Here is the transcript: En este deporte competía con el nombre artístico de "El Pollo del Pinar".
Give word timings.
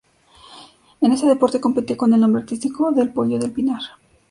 En 0.99 1.11
este 1.11 1.27
deporte 1.27 1.61
competía 1.61 1.95
con 1.95 2.11
el 2.11 2.19
nombre 2.21 2.41
artístico 2.41 2.91
de 2.91 3.03
"El 3.03 3.13
Pollo 3.13 3.37
del 3.37 3.51
Pinar". 3.53 3.81